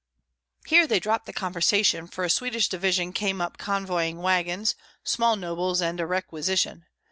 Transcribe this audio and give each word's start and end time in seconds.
Here 0.65 0.87
they 0.87 0.99
dropped 0.99 1.27
the 1.27 1.31
conversation, 1.31 2.07
for 2.07 2.23
a 2.23 2.29
Swedish 2.31 2.67
division 2.69 3.13
came 3.13 3.39
up 3.39 3.59
convoying 3.59 4.17
wagons, 4.17 4.73
small 5.03 5.35
nobles, 5.35 5.79
and 5.79 5.99
a 5.99 6.07
"requisition." 6.07 6.87